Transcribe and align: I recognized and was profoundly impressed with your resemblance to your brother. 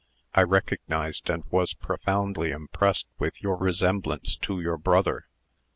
I 0.33 0.41
recognized 0.41 1.29
and 1.29 1.43
was 1.51 1.75
profoundly 1.75 2.49
impressed 2.49 3.05
with 3.19 3.39
your 3.43 3.55
resemblance 3.55 4.35
to 4.37 4.59
your 4.59 4.77
brother. 4.77 5.27